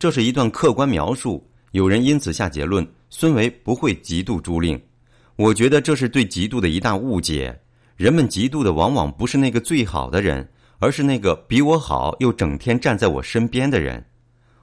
[0.00, 4.80] 这是一段客观描述，有人因此下结论：孙维不会嫉妒朱令。
[5.36, 7.56] 我觉得这是对嫉妒的一大误解。
[7.96, 10.48] 人们嫉妒的往往不是那个最好的人，
[10.80, 14.04] 而是那个比我好又整天站在我身边的人。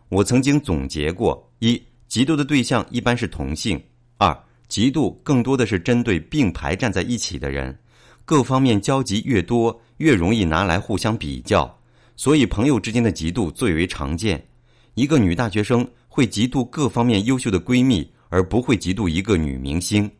[0.09, 3.79] 我曾经总结过：一、嫉妒的对象一般是同性；
[4.17, 7.73] 二、嫉妒更多的是针对并排站在一起的人，
[8.25, 11.73] 各方面交集越多，越容易拿来互相比较，
[12.17, 14.45] 所以朋友之间的嫉妒最为常见。
[14.95, 20.11] 一个女大学生会嫉妒各方面优秀的闺蜜，而不会嫉妒一个女明星。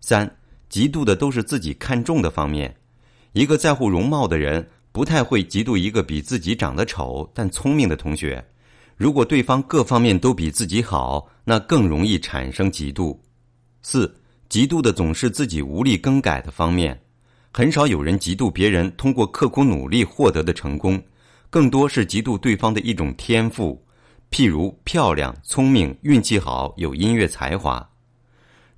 [0.00, 0.26] 三。
[0.70, 2.74] 嫉妒的都是自己看重的方面。
[3.32, 8.42] 一个在乎容貌的人，不太会嫉妒一个比自己长得丑但聪明的同学。
[8.96, 13.16] 如果对方各方面都比自己好，那更容易产生嫉妒。
[13.82, 14.14] 四，
[14.48, 16.98] 嫉妒的总是自己无力更改的方面。
[17.52, 21.02] 很少有人嫉妒别人通过刻苦努力获得的成功，
[21.50, 23.80] 更多是嫉妒对方的一种天赋，
[24.30, 27.88] 譬如漂亮、聪明、运气好、有音乐才华。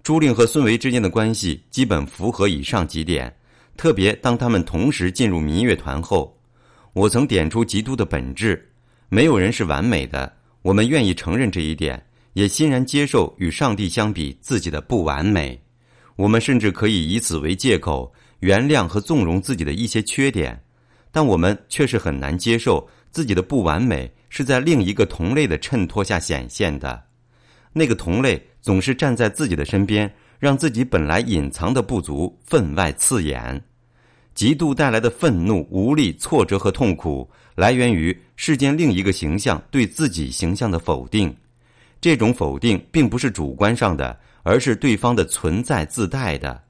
[0.02, 3.34] 朱令和孙维之间的关系基本符合以上几点，
[3.76, 6.38] 特别当他们同时进入民乐团后，
[6.92, 8.70] 我曾点出嫉妒的本质。
[9.08, 15.60] 没有人是完美的，我们愿意承认这一点，也欣然接受与上帝相比自己的不完美。
[16.16, 20.60] 我们甚至可以以此为借口，原谅和纵容自己的一些缺点，
[21.12, 27.02] 但我们却是很难接受自己的不完美是在另一个同类的衬托下显现的。
[27.72, 33.62] 那个同类总是站在自己的身边，让自己本来隐藏的不足分外刺眼。
[34.36, 41.34] 嫉妒带来的愤怒、无力、挫折和痛苦，来源于世间另一个形象对自己形象的否定。
[42.02, 46.62] 这种否定并不是主观上的，而是对方的存在自带的。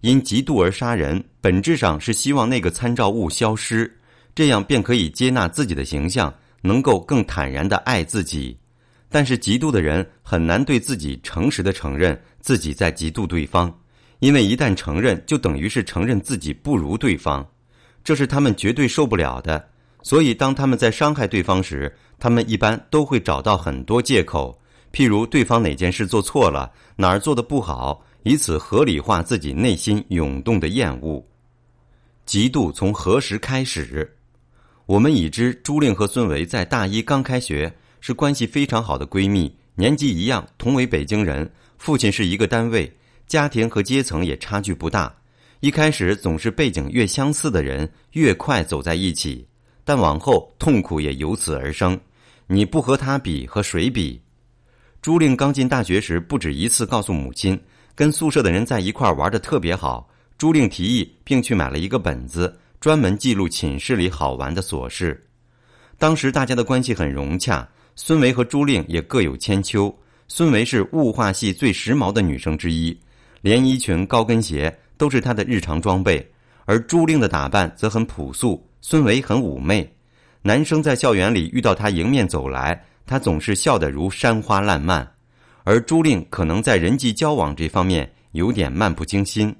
[0.00, 3.88] 因嫉妒而杀人，本质上是希望那个参照物消失，
[4.34, 8.58] 这样便可以接纳自己的形象，能够更坦然的爱自己。
[9.08, 13.72] 但是，嫉妒的人很难对自己诚实的承认自己在嫉妒对方，
[14.18, 17.46] 因为一旦承认，就等于是承认自己不如对方，
[18.02, 19.68] 这是他们绝对受不了的。
[20.02, 24.58] 所以，当他们在伤害对方时，他们一般都会找到很多借口，
[24.92, 31.24] 譬如对方哪件事做错了，哪儿做的不好，以此合理化自己内心涌动的厌恶。
[32.26, 34.16] 嫉妒从何时开始？
[34.86, 37.72] 我们已知朱令和孙维在大一刚开学。
[37.98, 42.94] 是关系非常好的闺蜜，年纪一样，同为北京人，父亲是一个单位，
[43.26, 45.14] 家庭和阶层也差距不大。
[45.60, 49.46] 一开始总是背景越相似的人越快走在一起，
[49.84, 51.98] 但往后痛苦也由此而生。
[52.46, 54.20] 你不和他比，和谁比？
[55.02, 57.58] 朱令刚进大学时，不止一次告诉母亲，
[57.94, 60.08] 跟宿舍的人在一块玩的特别好。
[60.38, 65.26] 朱令提议，并去买了一个本子，专门记录寝室里好玩的琐事。
[65.98, 67.66] 当时大家的关系很融洽。
[67.98, 69.92] 孙维和朱令也各有千秋。
[70.28, 72.94] 孙维是物化系最时髦的女生之一，
[73.46, 76.28] 连衣裙、高跟鞋都是她的日常装备。
[76.64, 79.88] 而朱令的打扮则很朴素，孙维很妩媚。
[80.42, 85.08] 男生在校园里遇到她迎面走来，她总是笑得如山花烂漫。
[85.62, 89.54] 而朱令可能在人际交往这方面有点漫不经心。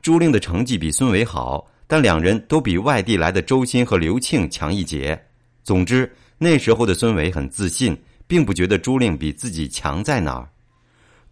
[0.00, 5.22] 朱令的成绩比孙维好，但两人都比外地来的周鑫和刘庆强一截。
[5.62, 6.10] 总之。
[6.40, 7.94] 那时候的孙维很自信，
[8.26, 10.48] 并不觉得朱令比自己强在哪儿。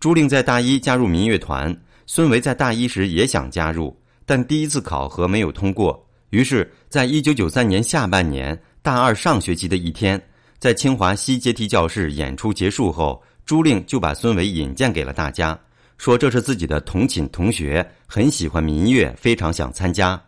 [0.00, 1.72] 朱令在大一加入民乐团，
[2.06, 6.02] 孙维在大一时也想加入，但第一次考核没有通过。
[6.30, 10.20] 于是，在一九九三年下半年大二上学期的一天，
[10.58, 15.58] 在清华西阶梯教室演出结束后，朱令就把孙维引荐给了大家，
[15.98, 20.20] 说这是自己的同寝同学，很喜欢民乐，非常想参加。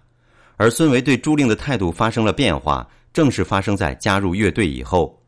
[0.57, 2.87] 而孙维对朱令的态度发生了变化。
[3.11, 5.21] 正是发生在加入乐队以后。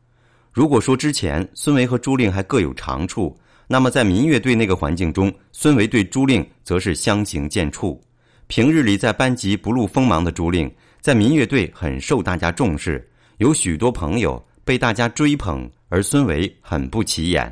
[0.53, 3.35] 如果说之前孙维和朱令还各有长处，
[3.71, 7.97] 那么在民乐队那个环境中，孙维对朱令则是相形见绌。
[8.47, 17.49] 平日里在班级不露锋芒的朱令，在民乐队很受大家重视，有许多朋友被大家追捧，而孙维很不起眼。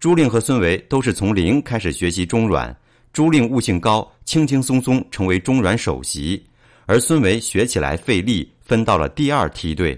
[0.00, 2.76] 朱令和孙维都是从零开始学习中阮，
[3.12, 6.44] 朱令悟性高，轻轻松松成为中阮首席，
[6.86, 8.50] 而孙维学起来费力。
[8.60, 9.96] 分到了第二梯队，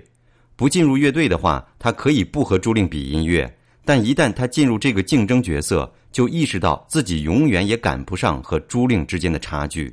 [0.55, 3.51] 不进入乐队的话，他可以不和朱令比音乐；
[3.91, 9.93] 但一旦他进入这个竞争角色，就意识到自己永远也赶不上和朱令之间的差距。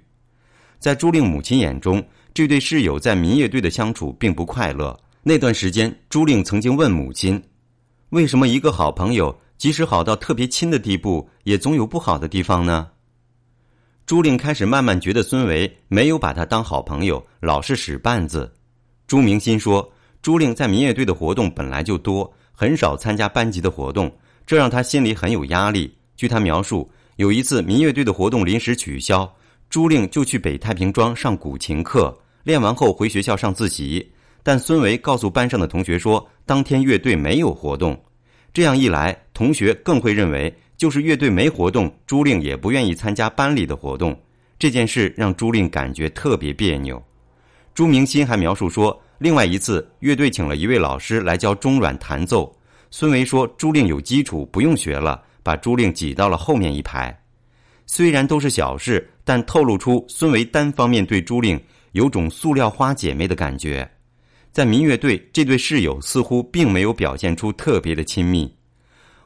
[0.78, 4.96] 在朱令母亲眼中，这对室友在民乐队的相处并不快乐。
[5.24, 7.44] 那段时间，朱令曾经问母亲
[8.14, 12.90] ：“为什么一个好朋友，即使好到特别亲的地步，也总有不好的地方呢？”
[14.06, 18.54] 朱令开始慢慢觉得孙维没有把他当好朋友，老是使绊子。
[19.08, 24.12] 朱明新说：“朱令在民乐队的活动本来就多，很少参加班级的活动，
[24.44, 25.96] 这让他心里很有压力。
[26.16, 29.32] 据他描述，有一次民乐队的活动临时取消，
[29.70, 34.12] 朱令就去北太平庄上古琴课，练完后回学校上自习。
[34.42, 37.96] 但孙维告诉班上的同学说，当天乐队没有活动。
[38.52, 44.20] 这样一来，同学更会认为，就是乐队没活动，朱令也不愿意参加班里的活动。
[44.58, 47.00] 这件事让朱令感觉特别别扭。”
[47.76, 52.56] 朱明新还描述说，另外一次乐队请了一位老师来教中阮弹奏。
[52.92, 57.18] 孙维说朱令有基础，不用学了，把朱令挤到了后面一排。
[57.86, 61.60] 虽然都是小事，但透露出孙维单方面对朱令
[61.94, 63.90] 有种塑料花姐妹的感觉。
[64.52, 68.54] 在民乐队，这对室友似乎并没有表现出特别的亲密。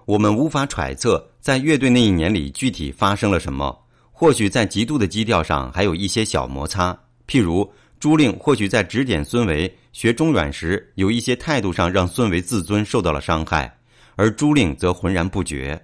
[0.05, 3.77] 我们无法揣测在乐队那一年里具体发生了什么。
[4.11, 7.69] 或许在极度的基调上还有一些小摩擦，譬如。
[8.01, 13.71] 朱令或许在指点孙维学中阮时，有一些态度上让孙维自尊受到了伤害，
[14.15, 15.79] 而朱令则浑然不觉。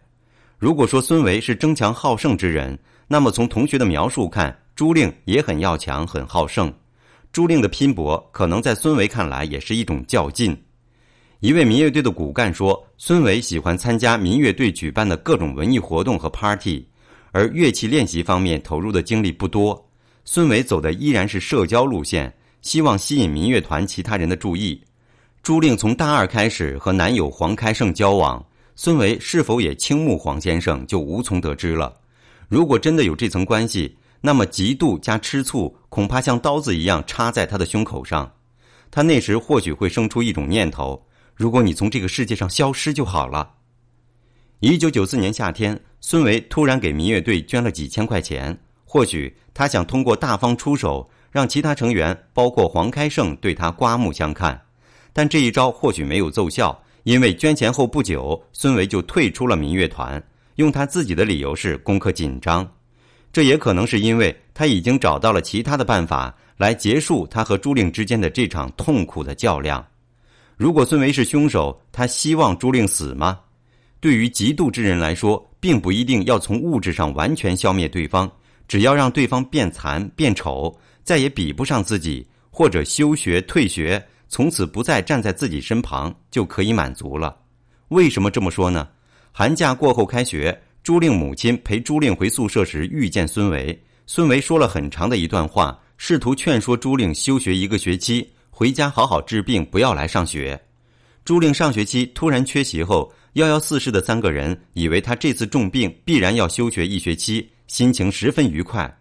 [0.58, 2.76] 如果说孙维是争强好胜之人，
[3.08, 6.74] 那么从同学的描述看，朱令也很要强，很好胜。
[7.32, 10.60] 朱令的拼搏，可能在孙维看来也是一种较劲。
[11.42, 16.84] 一位民乐队的骨干说：“孙维喜欢参加民乐队举办的各种文艺活动和 party，
[17.32, 19.87] 而乐器练习方面投入的精力不多。
[20.30, 24.84] 孙维走的依然是社交路线，希望吸引民乐团其他人的注意。
[25.42, 31.96] 朱令从大二开始和男友黄开胜交往，孙维是否也倾慕黄先生，就无从得知了。
[32.50, 38.30] 如果真的有这层关系，那么嫉妒加吃醋，恐怕像刀子一样插在他的胸口上。
[38.92, 41.02] 他那时或许会生出一种念头。”
[41.36, 43.50] 如果你从这个世界上消失就好了。
[44.60, 48.60] 一九九四年夏天，孙维突然给民乐队捐了几千块钱。
[48.98, 54.60] 或许他想通过大方出手，让其他成员，包括黄开胜，对他刮目相看。
[55.14, 60.20] 但这一招或许没有奏效，因为捐钱后不久，孙维就退出了民乐团，
[60.56, 62.68] 用他自己的理由是功课紧张。
[63.32, 69.86] 这也可能是因为他已经找到了其他的办法来结束他和朱令之间的这场痛苦的较量。
[70.56, 73.38] 如果孙维是凶手，他希望朱令死吗？
[74.00, 78.28] 对于嫉妒之人来说，并不一定要从物质上完全消灭对方，
[78.68, 87.36] 只要让对方变残变丑，再也比不上自己，或者休学退学，从此不再站在自己身旁，就可以满足了。
[87.90, 88.88] 为什么这么说呢？
[89.32, 98.28] 寒假过后开学，朱令母亲陪朱令回宿舍时遇见孙维，孙维说了很长的一段话，试图劝说朱令休学一个学期。
[98.50, 100.60] 回家好好治病，不要来上学。
[101.24, 108.92] 朱令上学期突然缺席后，幺幺四室的三个人以为他这次重病必然要休学一学期，心情十分愉快。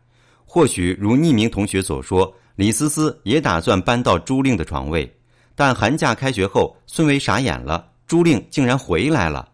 [0.44, 5.10] 或许如匿名同学所说，李思思也打算搬到朱令的床位。
[5.54, 9.48] 但寒假开学后，孙维傻眼了，朱令竟然回来了。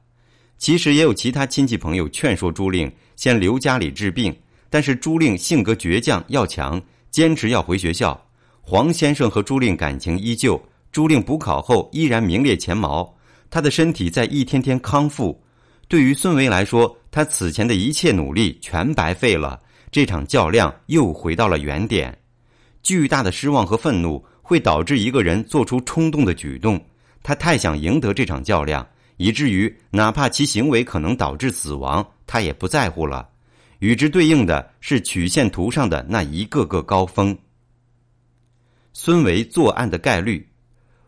[0.59, 4.37] 其实也有其他亲戚朋友劝说朱令先留家里治病，
[4.71, 8.21] 但是朱令性格倔强要强，坚持要回学校。
[8.61, 10.61] 黄先生和朱令感情依旧，
[10.93, 13.13] 朱令补考后依然名列前茅，
[13.51, 15.41] 他的身体在一天天康复。
[15.89, 19.61] 对于孙维来说，他此前的一切努力全白费了，
[19.91, 22.19] 这场较量又回到了原点。
[22.83, 26.83] 巨大的失望和愤怒会导致一个人做出冲动的举动，
[27.23, 28.85] 他太想赢得这场较量，
[29.19, 33.29] 以至于哪怕其行为可能导致死亡，他也不在乎了。
[33.81, 37.37] 与之对应的是曲线图上的那一个个高峰。
[38.95, 40.49] 孙维作案的概率，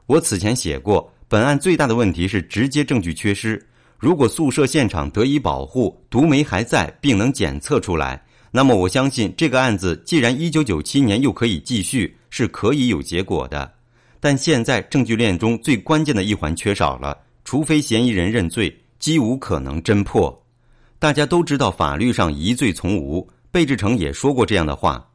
[0.05, 3.66] 我此前写过，本案最大的问题是直接证据缺失。
[3.99, 13.72] 如果宿舍现场得以保护，毒酶还在，并能检测出来，那么我相信这个案子既然一九九七年又可以继续，是可以有结果的。
[14.20, 20.42] 但现在证据链中最关键的一环缺少了，除非嫌疑人认罪，几无可能侦破。
[20.99, 25.07] 大家都知道法律上疑罪从无，贝志成也说过这样的话。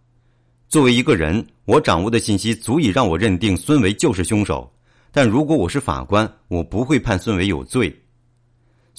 [0.67, 4.71] 作为一个人，我掌握的信息足以让我认定孙维就是凶手。
[5.11, 7.91] 但如果我是法官，我不会判孙维有罪。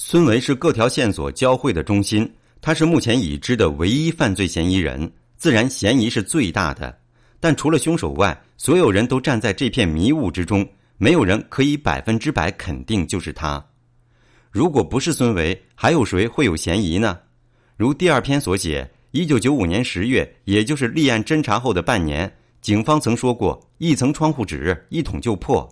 [0.03, 2.27] 孙维是各条线索交汇的中心，
[2.59, 6.97] 他是目前已知的唯一犯罪嫌疑人，自然嫌疑是最大的。
[7.39, 13.63] 但除了凶手外，所有人都站在这片迷雾之中，没有人可以百分之百肯定就是他。
[14.49, 17.19] 如果不是孙维，还有谁会有嫌疑呢？
[17.77, 18.89] 如第二篇所写。
[19.11, 25.69] 一九九五年十月，也就是立案侦查后的半年，警方曾说过“一层窗户纸，一捅就破”。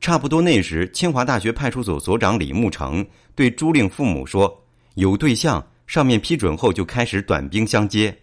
[0.00, 4.62] 差不多那时，清华大学派出所所长李慕成对朱令父母说
[4.94, 8.16] ：“有对象，上面批准后就开始短兵相接。”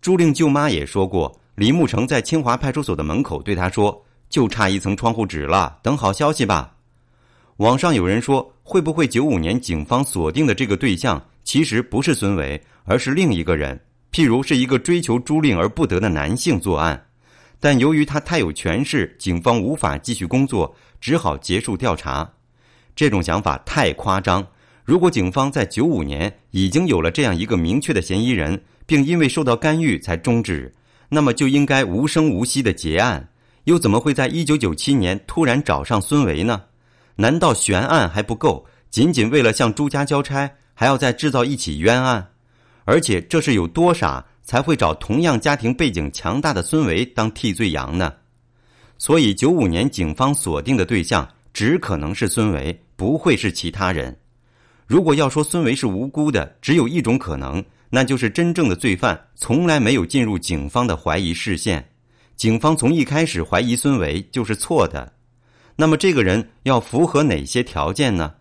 [0.00, 6.74] 朱令舅妈也说过，李慕成在清华派出所的门口对他说：“就差一层窗户纸了，等好消息吧。”
[7.58, 12.60] 网上有人说，会不会九五年警方锁定的这个对象其实不是孙伟？
[12.84, 13.78] 而是另一个人，
[14.10, 17.00] 譬如是一个追求朱令而不得的男性作案，
[17.60, 22.28] 但由于他太有权势，警方无法继续工作，只好结束调查。
[22.96, 24.44] 这种想法太夸张。
[24.82, 30.74] 如果警方在九五年已经有了这样一个明确的嫌疑人，并因为受到干预才终止，
[31.08, 33.28] 那么就应该无声无息的结案。
[33.64, 36.62] 又怎么会在一九九七年突然找上孙维呢？
[37.16, 38.66] 难道悬案还不够？
[38.90, 42.26] 仅仅为了向朱家交差，还要再制造一起冤案？
[42.84, 48.12] 而且这是有多傻才会找同样家庭背景强大的孙维当替罪羊呢？
[48.98, 54.16] 所以九五年警方锁定的对象只可能是孙维，不会是其他人。
[54.86, 61.88] 如果要说孙维是无辜的，只有一种可能，那就是真正的罪犯从来没有进入警方的怀疑视线，
[62.36, 65.12] 警方从一开始怀疑孙维就是错的。
[65.76, 68.34] 那么这个人要符合哪些条件呢？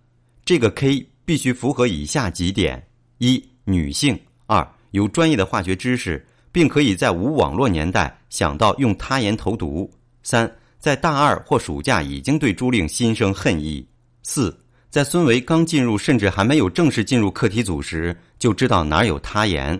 [0.43, 1.05] 这个 K。
[1.29, 2.83] 必须符合以下几点：
[3.19, 4.15] 一、女性；
[4.47, 9.89] 二、有专业的化学知识，并可以在无网络年代想到用他盐投毒；
[10.23, 13.85] 三、在大二或暑假已经对朱令心生恨意；
[14.23, 14.57] 四、
[14.89, 19.77] 在孙维刚进入甚至还没有正式进入课题组时，就知道哪有他盐；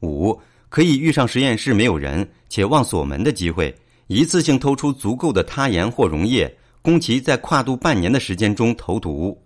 [0.00, 0.38] 五、
[0.68, 3.74] 可以遇上实验室没有人且忘锁门的机会，
[4.06, 9.36] 一次性偷出足够的他盐或溶液，供其在跨度半年的时间中投毒；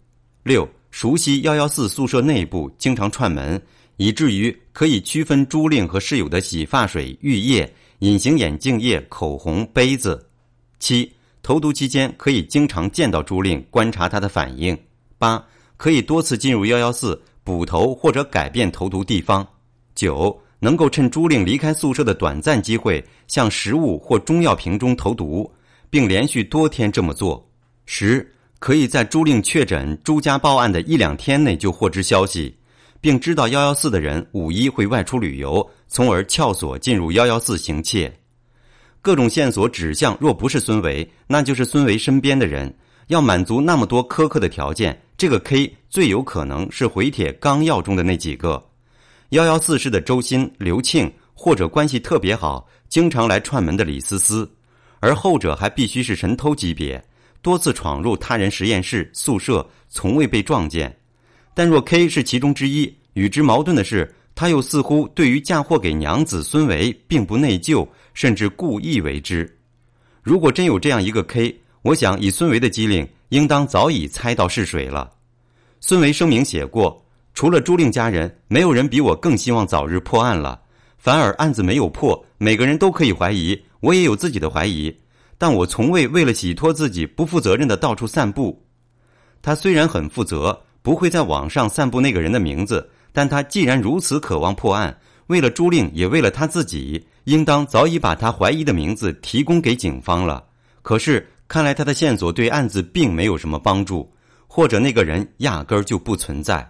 [0.43, 0.69] 六。
[0.93, 3.61] 熟悉幺幺四宿舍内部，经常串门，
[3.97, 10.25] 以至于可以区分朱令和室友的洗发水、浴液、隐形眼镜液、口红、杯子。
[10.79, 11.11] 七
[11.43, 14.77] 投毒期间可以经常见到朱令，观察他的反应。
[15.19, 15.43] 八
[15.77, 19.47] 可以多次进入幺幺四补投或者改变投毒地方。
[19.95, 25.51] 九能够趁朱令离开宿舍的短暂机会，向食物或中药瓶中投毒，
[25.89, 27.49] 并连续多天这么做。
[27.85, 28.33] 十。
[28.59, 32.57] 可以在朱令确诊、朱家报案的一两天内就获知消息，
[33.07, 38.13] 并知道幺幺四的人五一会外出旅游，从而撬锁进入幺幺四行窃。
[39.01, 42.77] 各种线索指向，若不是孙维，那就是孙维身边的人。
[43.07, 48.61] 要满足那么多苛刻的条件，这个 K 最有可能是回帖纲要中的那几个：
[49.29, 54.51] 幺幺四室的周鑫、刘庆，或者关系特别好、经常来串门的李思思，
[54.99, 57.01] 而后者还必须是神偷级别。
[57.41, 60.93] 多次闯入他人实验室、宿舍，从未被撞见。
[61.57, 69.51] 但若 K 是其中之一，与之矛盾的是，他又似乎对于嫁祸给娘子孙维并不内疚，甚至故意为之。
[70.23, 75.11] 如果真有这样一个 K，我想以孙维的机灵，应当早已猜到是谁了。
[75.81, 77.03] 孙维声明写过，
[77.33, 80.61] 除了朱令家人，没有人比我更希望早日破案了。
[80.99, 84.95] 反而案子没有破，每个人都可以怀疑，我也有自己的怀疑。
[85.39, 88.63] 但我从未为了洗脱自己不负责任的到处散步。
[89.41, 100.45] 他虽然很负责，不会在网上散布那个人的名字，但他既然如此渴望破案，为了朱令，也为了他自己，应当早已把他怀疑的名字提供给警方了。
[100.83, 104.09] 可是看来他的线索对案子并没有什么帮助，
[104.47, 106.65] 或者那个人压根儿就不存在。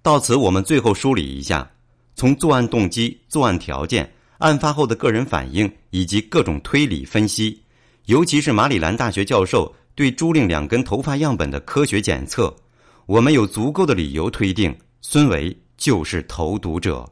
[0.00, 1.70] 到此，我们最后梳理一下：
[2.14, 7.60] 从作案动机、作案条件、案发后的个人反应以及各种推理分析。
[8.06, 12.50] 尤其是马里兰大学教授对朱令两根头发样本的科学检测，
[13.06, 17.08] 我们有足够的理由推定孙维就是投毒者。